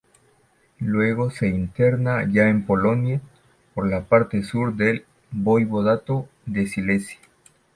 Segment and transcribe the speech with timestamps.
[0.79, 3.21] Luego se interna ya en Polonia
[3.75, 7.19] por la parte sur del voivodato de Silesia.